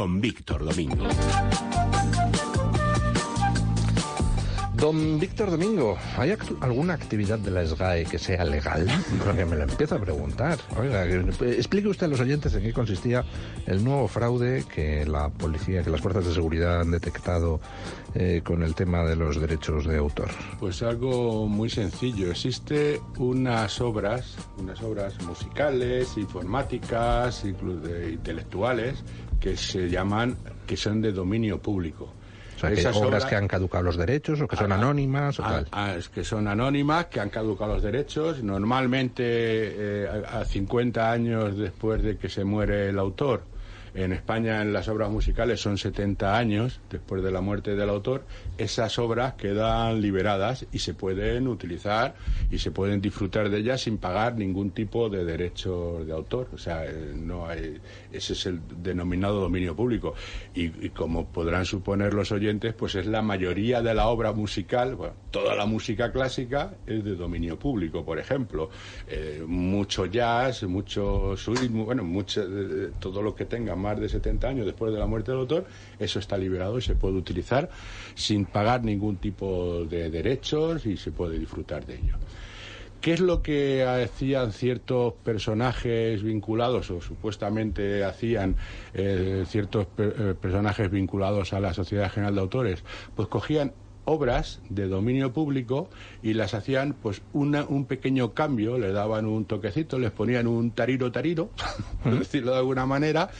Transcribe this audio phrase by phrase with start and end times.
[0.00, 1.04] con Víctor Domingo.
[4.72, 8.88] Don Víctor Domingo, ¿hay alguna actividad de la SGAE que sea legal?
[9.22, 10.58] Porque me lo empiezo a preguntar.
[10.78, 13.26] Oiga, explique usted a los oyentes en qué consistía
[13.66, 17.60] el nuevo fraude que la policía, que las fuerzas de seguridad han detectado
[18.14, 20.30] eh, con el tema de los derechos de autor.
[20.58, 22.30] Pues algo muy sencillo.
[22.30, 29.04] Existe unas obras, unas obras musicales, informáticas, incluso intelectuales,
[29.40, 30.36] que se llaman,
[30.66, 32.12] que son de dominio público
[32.56, 35.66] o sea, Esas obras, que han caducado los derechos o que son anónimas o tal.
[35.96, 38.42] es que son anónimas, que han caducado los derechos.
[38.42, 43.44] Normalmente eh, a 50 años después de que se muere el autor
[43.94, 48.24] en España en las obras musicales son 70 años después de la muerte del autor,
[48.58, 52.14] esas obras quedan liberadas y se pueden utilizar
[52.50, 56.48] y se pueden disfrutar de ellas sin pagar ningún tipo de derecho de autor.
[56.52, 57.80] O sea, eh, no hay,
[58.12, 60.14] ese es el denominado dominio público.
[60.54, 65.14] Y, como podrán suponer los oyentes, pues es la mayoría de la obra musical, bueno,
[65.30, 68.70] toda la música clásica es de dominio público, por ejemplo.
[69.08, 72.44] Eh, mucho jazz, mucho swing, bueno, mucho,
[72.98, 75.66] todo lo que tenga más de 70 años después de la muerte del autor,
[75.98, 77.68] eso está liberado y se puede utilizar
[78.14, 82.16] sin pagar ningún tipo de derechos y se puede disfrutar de ello.
[83.00, 88.56] ¿Qué es lo que hacían ciertos personajes vinculados o supuestamente hacían
[88.92, 92.84] eh, ciertos eh, personajes vinculados a la Sociedad General de Autores?
[93.16, 93.72] Pues cogían
[94.04, 95.88] obras de dominio público
[96.22, 100.72] y las hacían pues una, un pequeño cambio, le daban un toquecito, les ponían un
[100.72, 101.50] tariro tariro,
[102.02, 103.30] por decirlo de alguna manera,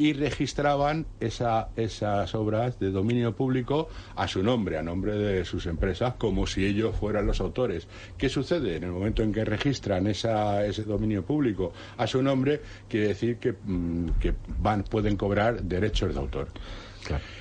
[0.00, 5.66] y registraban esa, esas obras de dominio público a su nombre, a nombre de sus
[5.66, 7.86] empresas, como si ellos fueran los autores.
[8.16, 8.76] ¿Qué sucede?
[8.76, 13.36] En el momento en que registran esa, ese dominio público a su nombre, quiere decir
[13.36, 16.48] que, mm, que van, pueden cobrar derechos de autor.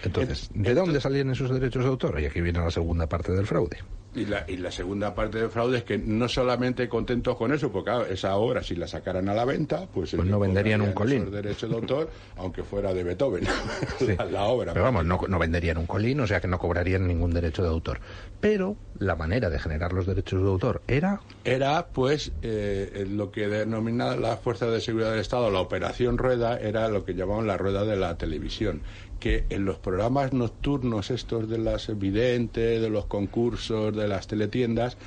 [0.04, 2.20] Entonces, ¿de dónde salían esos derechos de autor?
[2.20, 3.78] Y aquí viene la segunda parte del fraude.
[4.16, 7.72] Y la, y la segunda parte del fraude es que no solamente contentos con eso,
[7.72, 11.30] porque esa obra si la sacaran a la venta, pues, pues no venderían un colín.
[11.30, 13.44] derechos de autor, aunque fuera de Beethoven,
[14.32, 14.74] la, obra.
[14.74, 17.70] Pero vamos, no, no venderían un colín, o sea que no cobrarían ningún derecho de
[17.70, 18.00] autor.
[18.42, 21.22] Pero la manera de generar los derechos de autor era...
[21.44, 26.58] Era, pues, eh, lo que denomina la Fuerza de Seguridad del Estado, la Operación Rueda,
[26.60, 28.82] era lo que llamaban la rueda de la televisión
[29.20, 34.98] que en los programas nocturnos estos de las evidentes, de los concursos, de las teletiendas,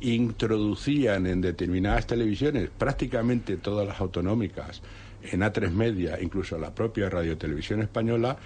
[0.00, 4.82] introducían en determinadas televisiones, prácticamente todas las autonómicas,
[5.22, 8.36] en A3 Media, incluso la propia Radio Televisión Española,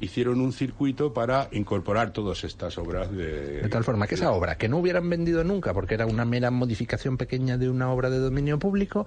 [0.00, 3.62] hicieron un circuito para incorporar todas estas obras de...
[3.62, 6.50] De tal forma que esa obra, que no hubieran vendido nunca, porque era una mera
[6.50, 9.06] modificación pequeña de una obra de dominio público,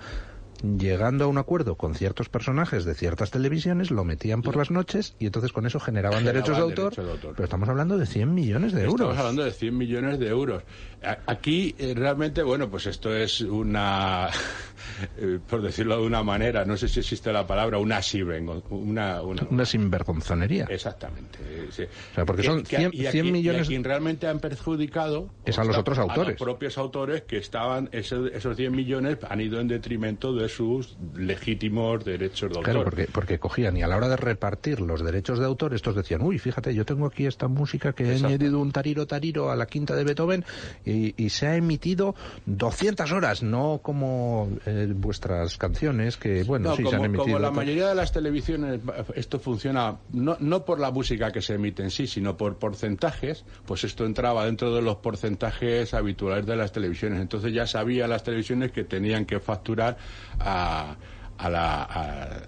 [0.63, 5.15] llegando a un acuerdo con ciertos personajes de ciertas televisiones, lo metían por las noches
[5.19, 8.83] y entonces con eso generaban, derechos, de autor, Pero estamos hablando de 100 millones de
[8.83, 9.01] euros.
[9.01, 10.63] Estamos hablando de 100 millones de euros.
[11.25, 14.29] Aquí eh, realmente, bueno, pues esto es una,
[15.17, 17.99] eh, por decirlo de una manera, no sé si existe la palabra, una
[18.69, 20.65] una, una, sinvergonzonería.
[20.69, 21.39] Exactamente.
[21.67, 22.91] O sea, porque son 100,
[23.31, 23.65] millones...
[23.65, 25.29] Y quien realmente han perjudicado...
[25.45, 26.27] Es a los otros autores.
[26.27, 30.47] A los propios autores que estaban, esos, esos 100 millones han ido en detrimento de
[30.53, 32.63] sus legítimos derechos de autor.
[32.63, 35.95] Claro, porque, porque cogían y a la hora de repartir los derechos de autor, estos
[35.95, 39.55] decían, uy, fíjate, yo tengo aquí esta música que he añadido un tariro tariro a
[39.55, 40.45] la quinta de Beethoven
[40.85, 42.15] y, se ha emitido
[42.45, 47.23] 200 horas, no como eh, vuestras canciones, que bueno, sí como, se han emitido.
[47.23, 48.81] Como la mayoría de las televisiones,
[49.15, 53.45] esto funciona no, no por la música que se emite en sí, sino por porcentajes,
[53.65, 57.19] pues esto entraba dentro de los porcentajes habituales de las televisiones.
[57.19, 59.97] Entonces ya sabía las televisiones que tenían que facturar
[60.39, 60.95] a,
[61.37, 62.01] a la, a,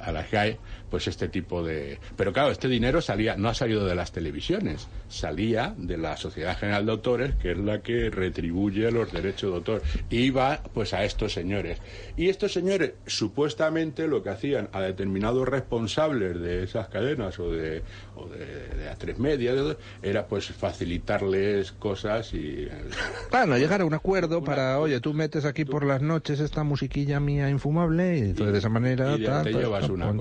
[0.07, 0.59] a GAE
[0.89, 4.87] pues este tipo de pero claro este dinero salía no ha salido de las televisiones
[5.07, 9.55] salía de la sociedad general de autores que es la que retribuye los derechos de
[9.57, 11.79] autor iba pues a estos señores.
[12.17, 17.83] Y estos señores supuestamente lo que hacían a determinados responsables de esas cadenas o de
[18.15, 19.53] o de, de a tres media
[20.01, 22.67] era pues facilitarles cosas y
[23.31, 27.19] bueno llegar a un acuerdo para oye tú metes aquí por las noches esta musiquilla
[27.19, 30.13] mía infumable y entonces de esa manera te llevas una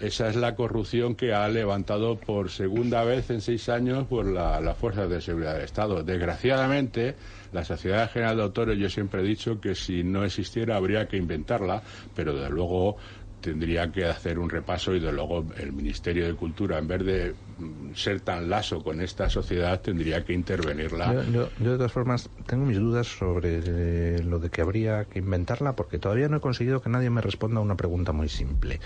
[0.00, 4.60] esa es la corrupción que ha levantado por segunda vez en seis años por la,
[4.60, 6.02] las fuerzas de seguridad del Estado.
[6.02, 7.16] Desgraciadamente,
[7.52, 11.16] la Sociedad General de Autores, yo siempre he dicho que si no existiera habría que
[11.16, 11.82] inventarla,
[12.14, 12.96] pero desde luego
[13.40, 17.34] tendría que hacer un repaso y de luego el Ministerio de Cultura, en vez de
[17.58, 21.24] mm, ser tan laso con esta sociedad, tendría que intervenirla.
[21.30, 25.76] Yo, de todas formas tengo mis dudas sobre eh, lo de que habría que inventarla
[25.76, 28.80] porque todavía no he conseguido que nadie me responda a una pregunta muy simple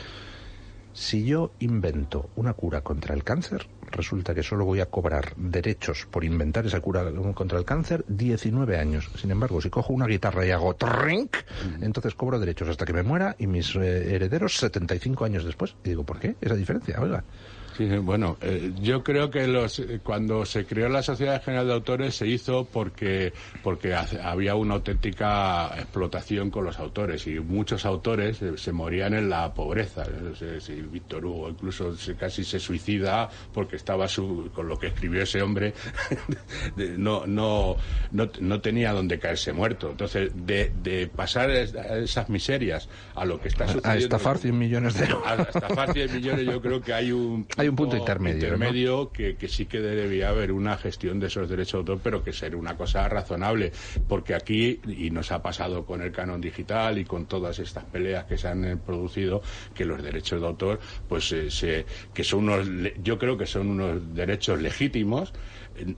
[1.01, 6.07] Si yo invento una cura contra el cáncer, resulta que solo voy a cobrar derechos
[6.11, 9.09] por inventar esa cura contra el cáncer 19 años.
[9.17, 11.39] Sin embargo, si cojo una guitarra y hago trink,
[11.81, 15.75] entonces cobro derechos hasta que me muera y mis eh, herederos 75 años después.
[15.85, 16.37] Y digo, ¿por qué?
[16.39, 17.25] Esa diferencia, oiga.
[17.87, 22.15] Bueno, eh, yo creo que los, eh, cuando se creó la Sociedad General de Autores
[22.15, 23.33] se hizo porque,
[23.63, 29.31] porque había una auténtica explotación con los autores y muchos autores eh, se morían en
[29.31, 30.05] la pobreza.
[30.61, 34.07] Si Víctor Hugo incluso casi se suicida porque estaba
[34.55, 35.73] con lo que escribió ese hombre,
[36.97, 37.77] no, no,
[38.13, 39.91] no, tenía donde caerse muerto.
[39.91, 43.89] Entonces, de, de pasar esas miserias a lo que está sucediendo.
[43.89, 45.27] A estafar 100 millones de euros.
[45.27, 48.39] A estafar 100 millones, yo creo que hay un hay un punto intermedio.
[48.39, 52.23] Intermedio que, que, sí que debía haber una gestión de esos derechos de autor, pero
[52.23, 53.73] que ser una cosa razonable,
[54.09, 58.25] porque aquí, y nos ha pasado con el canon digital y con todas estas peleas
[58.25, 59.43] que se han eh, producido,
[59.75, 62.69] que los derechos de autor, pues eh, se, que son unos,
[63.03, 65.33] yo creo que son unos derechos legítimos,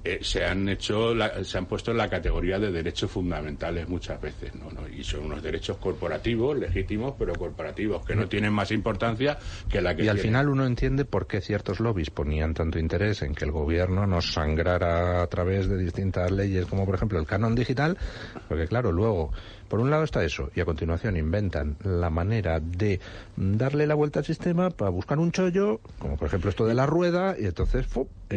[0.05, 4.55] eh, se han hecho se han puesto en la categoría de derechos fundamentales muchas veces
[4.55, 4.69] ¿no?
[4.93, 9.94] Y son unos derechos corporativos legítimos pero corporativos que no tienen más importancia que la
[9.97, 13.44] que y al final uno entiende por qué ciertos lobbies ponían tanto interés en que
[13.44, 17.97] el gobierno nos sangrara a través de distintas leyes como por ejemplo el canon digital
[18.49, 19.33] porque claro luego
[19.73, 23.00] por un lado está eso, y a continuación inventan la manera de
[23.37, 26.85] darle la vuelta al sistema para buscar un chollo, como por ejemplo esto de la
[26.85, 27.87] rueda, y entonces.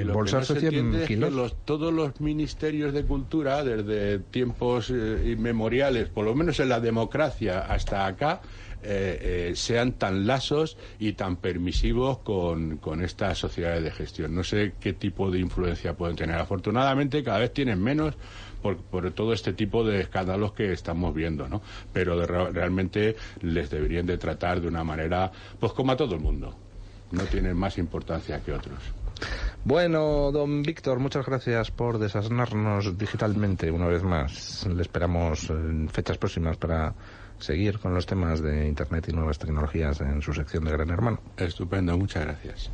[0.02, 1.56] Embolsarse no 100 kilos.
[1.66, 7.60] todos los ministerios de cultura, desde tiempos eh, inmemoriales, por lo menos en la democracia
[7.60, 8.42] hasta acá,
[8.88, 14.36] eh, eh, sean tan lasos y tan permisivos con, con estas sociedades de gestión.
[14.36, 16.36] No sé qué tipo de influencia pueden tener.
[16.36, 18.16] Afortunadamente cada vez tienen menos
[18.74, 21.62] por, todo este tipo de escándalos que estamos viendo, ¿no?
[21.94, 26.56] Pero realmente les deberían de tratar de una manera, pues como a todo el mundo.
[27.12, 28.80] No tienen más importancia que otros.
[29.64, 34.66] Bueno, don Víctor, muchas gracias por desasnarnos digitalmente una vez más.
[34.68, 36.94] Le esperamos en fechas próximas para
[37.40, 41.20] seguir con los temas de Internet y nuevas tecnologías en su sección de Gran Hermano.
[41.38, 42.72] Estupendo, muchas gracias.